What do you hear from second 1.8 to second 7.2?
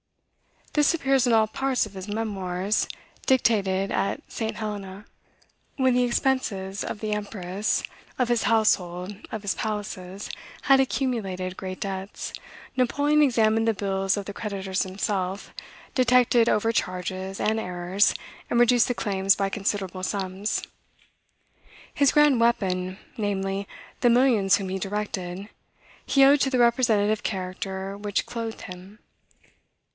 of his Memoirs, dictated at St. Helena. When the expenses of the